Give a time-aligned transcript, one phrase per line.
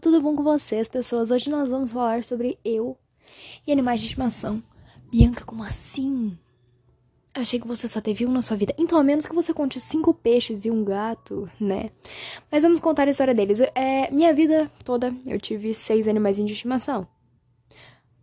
[0.00, 1.30] Tudo bom com vocês, pessoas?
[1.30, 2.96] Hoje nós vamos falar sobre eu
[3.66, 4.62] e animais de estimação.
[5.10, 6.38] Bianca, como assim?
[7.34, 8.74] Achei que você só teve um na sua vida.
[8.78, 11.90] Então, a menos que você conte cinco peixes e um gato, né?
[12.50, 13.60] Mas vamos contar a história deles.
[13.74, 17.08] É, minha vida toda, eu tive seis animais de estimação.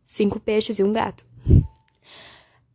[0.05, 1.25] Cinco peixes e um gato.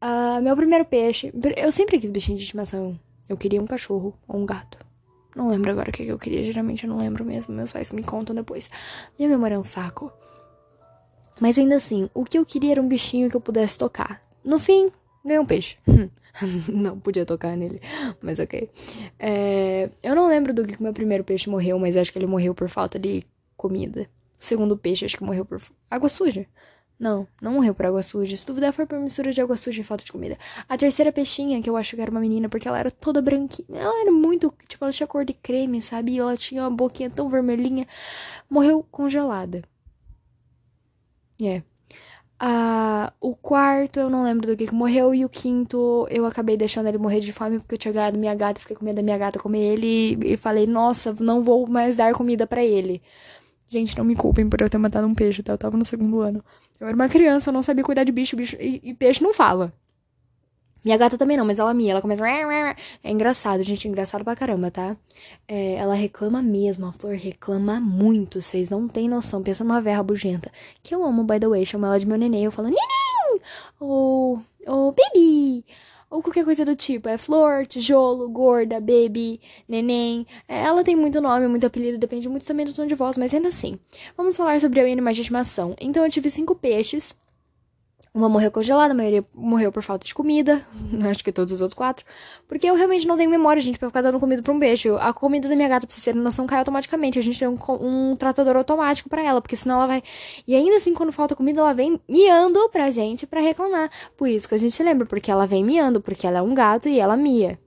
[0.02, 1.32] Uh, meu primeiro peixe...
[1.56, 2.98] Eu sempre quis bichinho de estimação.
[3.28, 4.89] Eu queria um cachorro ou um gato.
[5.34, 7.54] Não lembro agora o que eu queria, geralmente eu não lembro mesmo.
[7.54, 8.68] Meus pais me contam depois.
[9.18, 10.12] Minha memória é um saco.
[11.40, 14.20] Mas ainda assim, o que eu queria era um bichinho que eu pudesse tocar.
[14.44, 14.90] No fim,
[15.24, 15.76] ganhei um peixe.
[16.68, 17.80] não podia tocar nele,
[18.20, 18.70] mas ok.
[19.18, 22.26] É, eu não lembro do que o meu primeiro peixe morreu, mas acho que ele
[22.26, 23.24] morreu por falta de
[23.56, 24.08] comida.
[24.40, 26.46] O segundo peixe acho que morreu por água suja.
[27.00, 28.36] Não, não morreu por água suja.
[28.36, 30.36] Se duvidar, foi por mistura de água suja e falta de comida.
[30.68, 33.66] A terceira peixinha, que eu acho que era uma menina, porque ela era toda branquinha.
[33.72, 34.52] Ela era muito.
[34.68, 36.12] Tipo, ela tinha cor de creme, sabe?
[36.12, 37.86] E ela tinha uma boquinha tão vermelhinha.
[38.50, 39.62] Morreu congelada.
[41.40, 41.44] É.
[41.44, 41.64] Yeah.
[42.42, 45.14] Ah, o quarto, eu não lembro do que, que morreu.
[45.14, 48.34] E o quinto, eu acabei deixando ele morrer de fome porque eu tinha ganhado minha
[48.34, 48.60] gata.
[48.60, 50.18] Fiquei com medo da minha gata comer ele.
[50.24, 53.02] E, falei, nossa, não vou mais dar comida para ele.
[53.70, 55.52] Gente, não me culpem por eu ter matado um peixe, tá?
[55.52, 56.44] Eu tava no segundo ano.
[56.80, 59.32] Eu era uma criança, eu não sabia cuidar de bicho, bicho e, e peixe não
[59.32, 59.72] fala.
[60.84, 62.24] Minha gata também não, mas ela mia, ela começa.
[62.26, 64.96] É engraçado, gente, é engraçado pra caramba, tá?
[65.46, 69.40] É, ela reclama mesmo, a flor reclama muito, vocês não têm noção.
[69.40, 70.50] Pensa numa verra bugenta.
[70.82, 72.44] Que eu amo, by the way, chamo ela de meu neném.
[72.44, 73.40] Eu falo, neném!
[73.78, 75.64] Ou, ou, baby!
[76.10, 77.08] Ou qualquer coisa do tipo.
[77.08, 80.26] É flor, tijolo, gorda, baby, neném.
[80.48, 83.32] É, ela tem muito nome, muito apelido, depende muito também do tom de voz, mas
[83.32, 83.78] ainda assim.
[84.16, 85.76] Vamos falar sobre eu e animais de.
[85.80, 87.14] Então eu tive cinco peixes.
[88.12, 90.66] Uma morreu congelada, a maioria morreu por falta de comida.
[91.08, 92.04] Acho que todos os outros quatro.
[92.48, 94.88] Porque eu realmente não tenho memória, gente, pra ficar dando comida pra um peixe.
[94.98, 97.20] A comida da minha gata, pra vocês terem noção, cai automaticamente.
[97.20, 100.02] A gente tem um, um tratador automático para ela, porque senão ela vai.
[100.44, 103.88] E ainda assim, quando falta comida, ela vem miando pra gente pra reclamar.
[104.16, 106.88] Por isso que a gente lembra, porque ela vem miando, porque ela é um gato
[106.88, 107.60] e ela mia.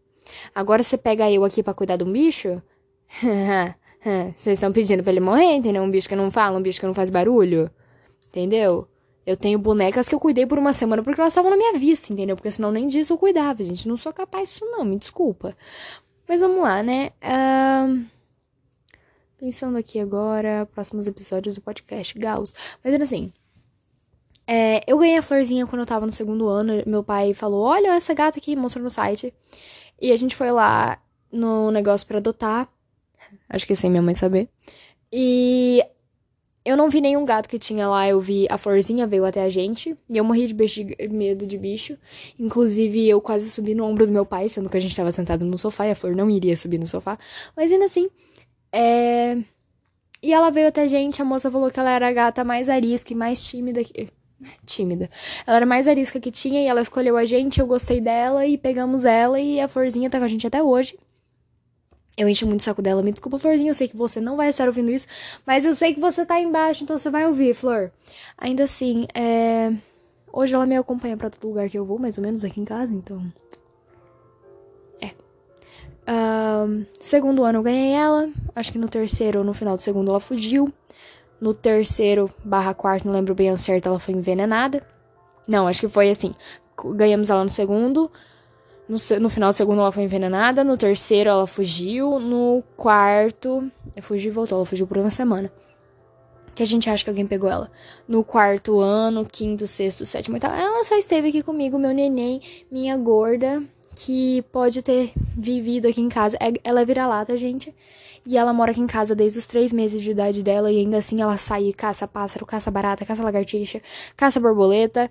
[0.54, 2.62] Agora você pega eu aqui para cuidar de um bicho.
[4.36, 5.82] Vocês estão pedindo pra ele morrer, entendeu?
[5.82, 7.72] Um bicho que não fala, um bicho que não faz barulho.
[8.28, 8.88] Entendeu?
[9.26, 12.12] Eu tenho bonecas que eu cuidei por uma semana porque elas estavam na minha vista,
[12.12, 12.36] entendeu?
[12.36, 13.88] Porque senão nem disso eu cuidava, gente.
[13.88, 15.56] Não sou capaz disso, não, me desculpa.
[16.28, 17.12] Mas vamos lá, né?
[17.22, 18.06] Uh...
[19.38, 22.54] Pensando aqui agora, próximos episódios do podcast Gauss.
[22.84, 23.32] Mas era assim.
[24.48, 26.84] É, eu ganhei a florzinha quando eu tava no segundo ano.
[26.86, 29.34] Meu pai falou: Olha essa gata aqui, mostrou no site.
[30.02, 30.98] E a gente foi lá
[31.32, 32.70] no negócio para adotar.
[33.50, 34.50] Acho que sem minha mãe saber.
[35.12, 35.84] E
[36.66, 39.50] eu não vi nenhum gato que tinha lá, eu vi a florzinha veio até a
[39.50, 39.98] gente.
[40.10, 41.98] E eu morri de, de medo de bicho.
[42.40, 45.44] Inclusive, eu quase subi no ombro do meu pai, sendo que a gente tava sentado
[45.44, 47.18] no sofá e a flor não iria subir no sofá.
[47.56, 48.10] Mas ainda assim,
[48.72, 49.38] é.
[50.22, 52.70] E ela veio até a gente, a moça falou que ela era a gata mais
[52.70, 54.10] arisca e mais tímida que.
[54.66, 55.10] Tímida.
[55.46, 58.58] Ela era mais arisca que tinha e ela escolheu a gente, eu gostei dela e
[58.58, 60.98] pegamos ela e a florzinha tá com a gente até hoje.
[62.16, 63.02] Eu encho muito o saco dela.
[63.02, 63.72] Me desculpa, Florzinha.
[63.72, 65.08] Eu sei que você não vai estar ouvindo isso.
[65.46, 67.92] Mas eu sei que você tá embaixo, então você vai ouvir, Flor.
[68.38, 69.74] Ainda assim, é.
[70.32, 72.66] Hoje ela me acompanha para todo lugar que eu vou, mais ou menos aqui em
[72.66, 73.24] casa, então.
[75.02, 75.12] É.
[77.00, 78.30] Segundo ano eu ganhei ela.
[78.56, 80.72] Acho que no terceiro ou no final do segundo ela fugiu.
[81.40, 84.86] No terceiro barra quarto, não lembro bem ao certo, ela foi envenenada.
[85.48, 86.34] Não, acho que foi assim.
[86.96, 88.10] Ganhamos ela no segundo.
[88.94, 90.64] No, no, final do segundo ela foi envenenada.
[90.64, 92.20] No terceiro ela fugiu.
[92.20, 93.72] No quarto.
[94.02, 94.60] Fugiu e voltou.
[94.60, 95.52] Ela fugiu por uma semana.
[96.54, 97.72] Que a gente acha que alguém pegou ela.
[98.08, 100.54] No quarto ano, quinto, sexto, sétimo e tal.
[100.54, 102.40] Ela só esteve aqui comigo, meu neném,
[102.72, 103.64] minha gorda.
[103.96, 106.38] Que pode ter vivido aqui em casa.
[106.40, 107.74] É, ela é vira-lata, gente.
[108.26, 110.72] E ela mora aqui em casa desde os três meses de idade dela.
[110.72, 113.82] E ainda assim ela sai e caça pássaro, caça barata, caça lagartixa,
[114.16, 115.10] caça borboleta.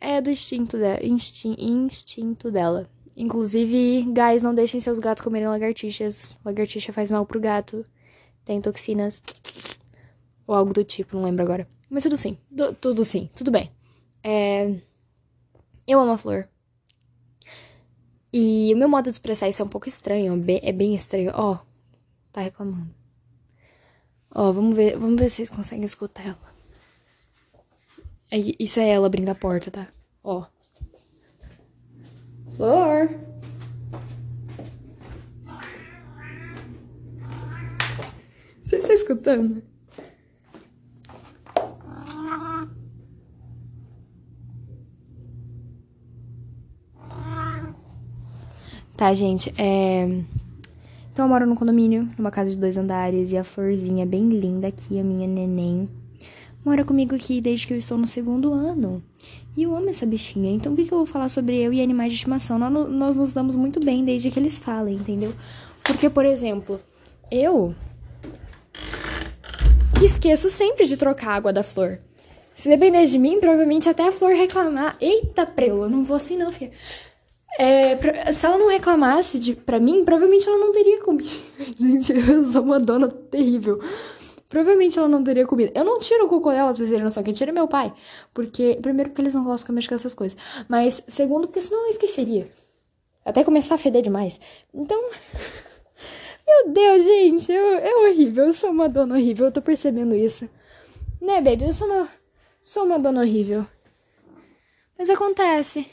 [0.00, 2.88] É do instinto, de, instin, instinto dela.
[3.20, 6.38] Inclusive, guys, não deixem seus gatos comerem lagartixas.
[6.44, 7.84] Lagartixa faz mal pro gato.
[8.44, 9.20] Tem toxinas.
[10.46, 11.68] Ou algo do tipo, não lembro agora.
[11.90, 12.38] Mas tudo sim.
[12.80, 13.28] Tudo sim.
[13.34, 13.72] Tudo bem.
[14.22, 14.72] É...
[15.84, 16.48] Eu amo a flor.
[18.32, 20.40] E o meu modo de expressar isso é um pouco estranho.
[20.62, 21.32] É bem estranho.
[21.34, 21.58] Ó, oh,
[22.30, 22.94] tá reclamando.
[24.32, 26.54] Ó, oh, vamos ver, vamos ver se vocês conseguem escutar ela.
[28.30, 29.88] É, isso é ela abrindo a porta, tá?
[30.22, 30.42] Ó.
[30.42, 30.57] Oh.
[32.58, 33.08] Flor.
[38.60, 39.62] Você está escutando?
[48.96, 50.06] Tá, gente, é...
[51.12, 54.66] Então eu moro num condomínio, numa casa de dois andares, e a florzinha bem linda
[54.66, 55.88] aqui, a minha neném,
[56.64, 59.02] mora comigo aqui desde que eu estou no segundo ano.
[59.56, 60.52] E eu amo essa bichinha.
[60.52, 62.58] Então o que, que eu vou falar sobre eu e animais de estimação?
[62.58, 65.34] Nós, nós nos damos muito bem desde que eles falem, entendeu?
[65.82, 66.80] Porque, por exemplo,
[67.30, 67.74] eu
[70.04, 71.98] esqueço sempre de trocar a água da flor.
[72.54, 74.96] Se depender de mim, provavelmente até a flor reclamar.
[75.00, 76.72] Eita, prelo, eu não vou assim não, filha.
[77.58, 81.30] É, pra, se ela não reclamasse de, pra mim, provavelmente ela não teria comido.
[81.76, 83.80] Gente, eu sou uma dona terrível.
[84.48, 85.72] Provavelmente ela não teria comido.
[85.74, 87.22] Eu não tiro o cocô dela, pra vocês terem noção.
[87.22, 87.92] Quem tira é meu pai.
[88.32, 90.36] Porque, primeiro, porque eles não gostam que eu mexa com essas coisas.
[90.66, 92.50] Mas, segundo, porque senão eu esqueceria.
[93.24, 94.40] Até começar a feder demais.
[94.72, 94.98] Então.
[96.46, 97.52] Meu Deus, gente.
[97.52, 98.46] Eu, é horrível.
[98.46, 99.46] Eu sou uma dona horrível.
[99.46, 100.48] Eu tô percebendo isso.
[101.20, 101.64] Né, baby?
[101.64, 102.08] Eu sou uma.
[102.62, 103.66] Sou uma dona horrível.
[104.98, 105.90] Mas acontece.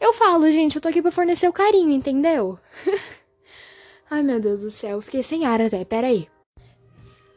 [0.00, 2.58] Eu falo, gente, eu tô aqui pra fornecer o carinho, entendeu?
[4.10, 5.02] Ai, meu Deus do céu.
[5.02, 5.84] Fiquei sem ar até.
[5.84, 6.26] Pera aí.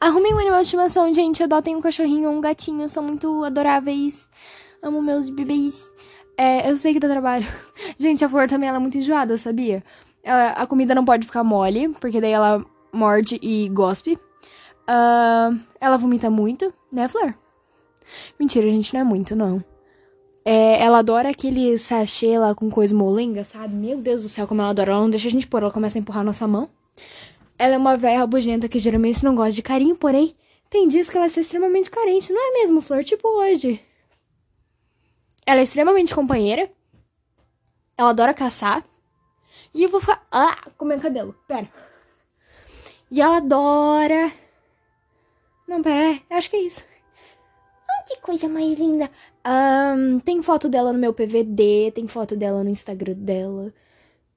[0.03, 1.41] Arrumem um animal de estimação, gente.
[1.41, 2.89] Adotem um cachorrinho ou um gatinho.
[2.89, 4.29] São muito adoráveis.
[4.81, 5.89] Amo meus bebês.
[6.37, 7.45] É, eu sei que dá trabalho.
[7.97, 9.81] Gente, a flor também ela é muito enjoada, sabia?
[10.21, 14.15] Ela, a comida não pode ficar mole, porque daí ela morde e gospe.
[14.89, 17.33] Uh, ela vomita muito, né, Flor?
[18.37, 19.63] Mentira, gente, não é muito, não.
[20.43, 23.73] É, ela adora aquele sachê lá com coisa molenga, sabe?
[23.73, 24.91] Meu Deus do céu, como ela adora.
[24.91, 26.69] Ela não deixa a gente pôr, ela começa a empurrar nossa mão.
[27.57, 30.35] Ela é uma velha rabugenta que geralmente não gosta de carinho, porém,
[30.69, 33.03] tem dias que ela é extremamente carente, não é mesmo, Flor?
[33.03, 33.79] Tipo hoje.
[35.45, 36.71] Ela é extremamente companheira.
[37.97, 38.83] Ela adora caçar.
[39.73, 40.25] E eu vou falar.
[40.31, 41.35] Ah, comer cabelo.
[41.47, 41.69] Pera.
[43.11, 44.31] E ela adora.
[45.67, 46.83] Não, pera, é, acho que é isso.
[47.87, 49.09] Ah, que coisa mais linda.
[49.45, 53.73] Um, tem foto dela no meu PVD, tem foto dela no Instagram dela.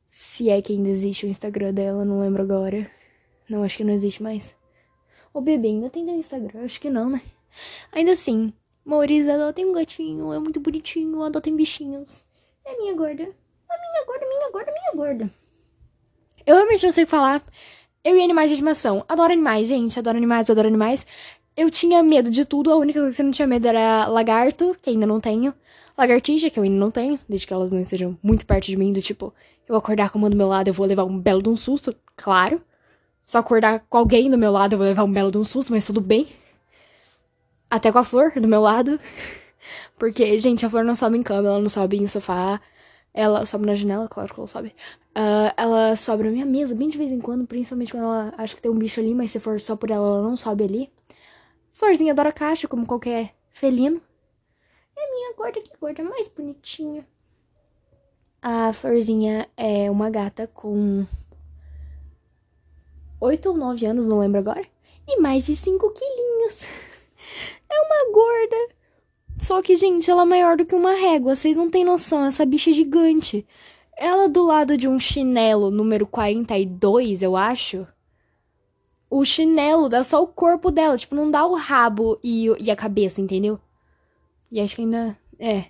[0.07, 2.91] Se é que ainda existe o Instagram dela, não lembro agora.
[3.49, 4.55] Não, acho que não existe mais.
[5.33, 6.65] O bebê ainda tem no Instagram?
[6.65, 7.21] Acho que não, né?
[7.93, 8.53] Ainda assim,
[8.85, 12.25] Maurício adota um gatinho, é muito bonitinho, adotem bichinhos.
[12.65, 13.23] É minha gorda.
[13.23, 15.31] A minha gorda, minha gorda, minha gorda.
[16.47, 17.43] Eu realmente não sei falar.
[18.05, 19.05] Eu e animais de estimação.
[19.09, 19.99] Adoro animais, gente.
[19.99, 21.07] Adoro animais, adoro animais.
[21.57, 22.73] Eu tinha medo de tudo.
[22.73, 25.53] A única coisa que eu não tinha medo era lagarto, que ainda não tenho.
[25.99, 28.93] Lagartixa, que eu ainda não tenho, desde que elas não estejam muito perto de mim,
[28.93, 29.33] do tipo,
[29.67, 31.95] eu acordar com uma do meu lado, eu vou levar um belo de um susto,
[32.15, 32.63] claro.
[33.27, 35.73] Só acordar com alguém do meu lado eu vou levar um belo de um susto,
[35.73, 36.29] mas tudo bem.
[37.69, 39.01] Até com a flor do meu lado.
[39.99, 42.61] Porque, gente, a flor não sobe em cama, ela não sobe em sofá.
[43.13, 44.69] Ela sobe na janela, claro que ela sobe.
[45.17, 48.55] Uh, ela sobe na minha mesa, bem de vez em quando, principalmente quando ela acha
[48.55, 50.93] que tem um bicho ali, mas se for só por ela, ela não sobe ali.
[51.73, 54.01] Florzinha adora caixa, como qualquer felino.
[54.97, 57.05] É minha gorda, que gorda mais bonitinha.
[58.41, 61.05] A Florzinha é uma gata com
[63.27, 64.65] 8 ou 9 anos, não lembro agora.
[65.07, 66.63] E mais de 5 quilinhos.
[67.69, 68.75] É uma gorda.
[69.39, 71.35] Só que, gente, ela é maior do que uma régua.
[71.35, 73.45] Vocês não têm noção, essa bicha é gigante.
[73.97, 77.87] Ela do lado de um chinelo número 42, eu acho.
[79.11, 82.77] O chinelo dá só o corpo dela, tipo, não dá o rabo e, e a
[82.77, 83.59] cabeça, entendeu?
[84.51, 85.19] E acho que ainda.
[85.39, 85.67] É.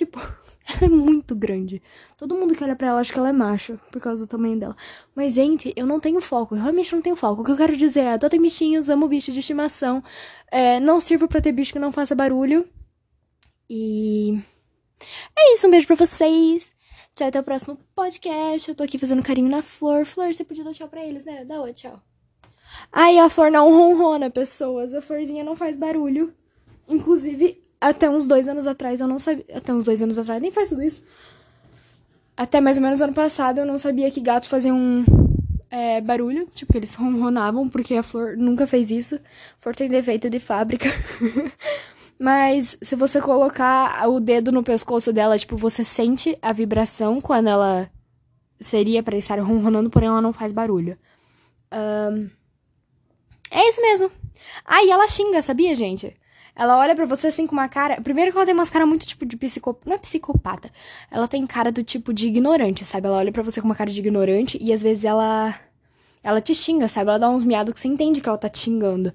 [0.00, 0.18] Tipo.
[0.66, 1.82] Ela é muito grande.
[2.16, 4.58] Todo mundo que olha pra ela acha que ela é macho, por causa do tamanho
[4.58, 4.76] dela.
[5.14, 6.54] Mas, gente, eu não tenho foco.
[6.54, 7.42] Eu realmente não tenho foco.
[7.42, 10.02] O que eu quero dizer é: adotem bichinhos, amo bicho de estimação.
[10.50, 12.66] É, não sirvo pra ter bicho que não faça barulho.
[13.68, 14.40] E.
[15.36, 16.72] É isso, um beijo pra vocês.
[17.14, 18.68] Tchau, até o próximo podcast.
[18.68, 20.06] Eu tô aqui fazendo carinho na flor.
[20.06, 21.44] Flor, você podia dar tchau pra eles, né?
[21.44, 22.00] Dá oi, tchau.
[22.92, 24.94] Ai, a flor não ronrona, pessoas.
[24.94, 26.32] A florzinha não faz barulho.
[26.88, 29.44] Inclusive, até uns dois anos atrás eu não sabia.
[29.54, 31.02] Até uns dois anos atrás, nem faz tudo isso.
[32.36, 35.04] Até mais ou menos ano passado eu não sabia que gatos faziam um,
[35.70, 36.46] é, barulho.
[36.54, 39.14] Tipo, que eles ronronavam, porque a flor nunca fez isso.
[39.16, 40.88] A flor tem defeito de fábrica.
[42.18, 47.48] Mas se você colocar o dedo no pescoço dela, tipo, você sente a vibração quando
[47.48, 47.90] ela
[48.58, 50.98] seria para estar ronronando, porém ela não faz barulho.
[51.72, 52.28] Um...
[53.50, 54.10] É isso mesmo.
[54.66, 56.14] Ah, e ela xinga, sabia, gente?
[56.54, 58.00] Ela olha para você assim com uma cara.
[58.00, 59.88] Primeiro que ela tem umas cara muito tipo de psicopata.
[59.88, 60.70] Não é psicopata.
[61.10, 63.06] Ela tem cara do tipo de ignorante, sabe?
[63.06, 65.54] Ela olha para você com uma cara de ignorante e às vezes ela.
[66.22, 67.08] Ela te xinga, sabe?
[67.08, 69.10] Ela dá uns miados que você entende que ela tá te xingando.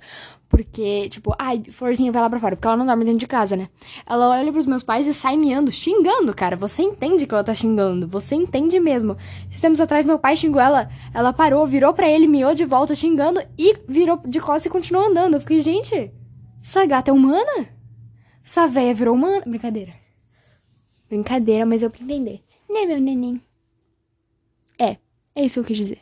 [0.49, 3.55] Porque, tipo, ai, Florzinha vai lá pra fora, porque ela não dorme dentro de casa,
[3.55, 3.67] né?
[4.07, 6.55] Ela olha pros meus pais e sai miando, xingando, cara.
[6.55, 8.07] Você entende que ela tá xingando.
[8.07, 9.17] Você entende mesmo.
[9.49, 10.89] Esses tempos atrás, meu pai xingou ela.
[11.13, 15.07] Ela parou, virou pra ele, miou de volta, xingando e virou de costas e continuou
[15.07, 15.35] andando.
[15.35, 16.11] Eu fiquei, gente,
[16.65, 17.69] essa gata é humana?
[18.43, 19.43] Essa véia virou humana?
[19.45, 19.93] Brincadeira.
[21.07, 22.43] Brincadeira, mas eu pra entender.
[22.67, 23.39] Né, meu neném?
[24.79, 24.97] É,
[25.35, 26.01] é isso que eu quis dizer.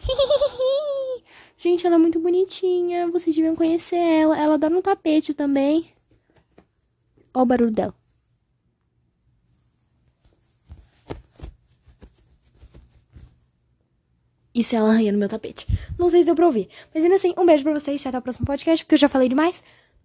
[1.58, 3.06] Gente, ela é muito bonitinha.
[3.06, 4.36] Vocês deviam conhecer ela.
[4.36, 5.92] Ela dá no tapete também.
[7.32, 7.94] Ó o barulho dela.
[14.62, 15.66] Isso é ela arranhando meu tapete.
[15.98, 16.68] Não sei se deu pra ouvir.
[16.94, 18.06] Mas ainda assim, um beijo pra vocês.
[18.06, 19.60] Até o próximo podcast, porque eu já falei demais.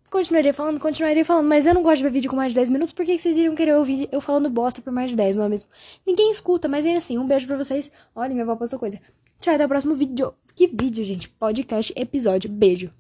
[0.10, 2.70] Continuaria falando, continuaria falando, mas eu não gosto de ver vídeo com mais de 10
[2.70, 5.44] minutos, por que vocês iriam querer ouvir eu falando bosta por mais de 10, não
[5.44, 5.68] é mesmo?
[6.06, 7.92] Ninguém escuta, mas ainda assim, um beijo pra vocês.
[8.16, 9.02] Olha, minha avó postou coisa.
[9.42, 10.34] Tchau, até o próximo vídeo.
[10.56, 11.28] Que vídeo, gente?
[11.28, 12.50] Podcast, episódio.
[12.50, 12.90] Beijo.